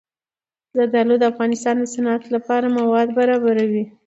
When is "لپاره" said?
2.35-2.73